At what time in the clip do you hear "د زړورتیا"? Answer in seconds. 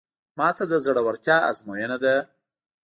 0.71-1.37